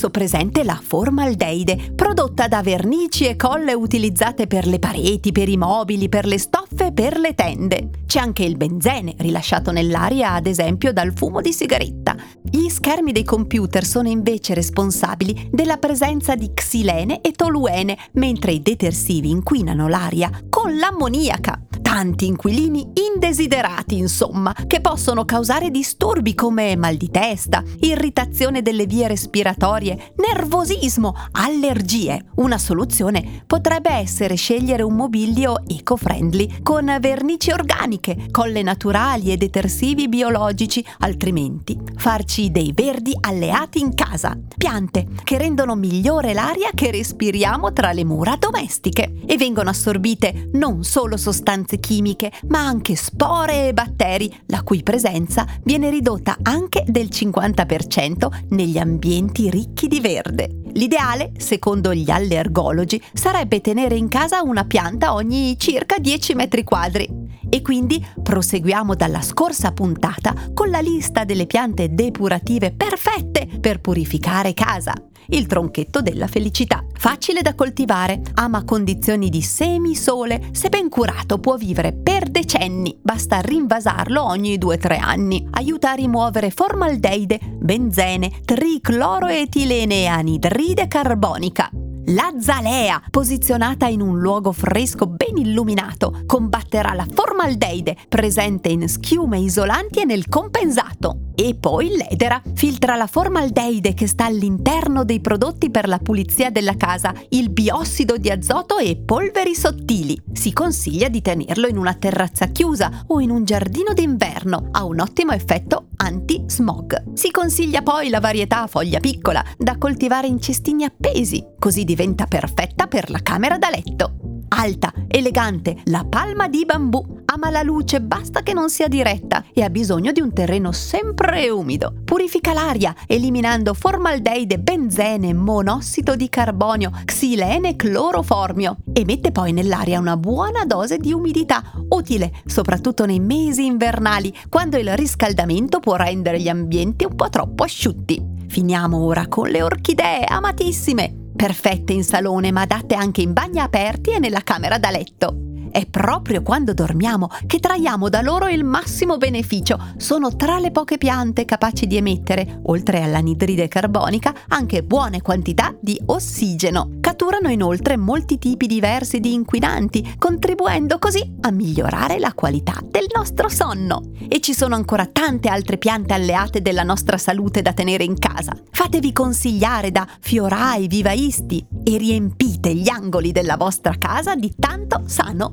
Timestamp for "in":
43.80-43.96, 63.96-64.08, 93.86-94.00, 98.68-98.88, 111.66-111.78, 113.20-113.30, 120.26-120.40, 151.94-152.04, 153.22-153.32, 178.02-178.18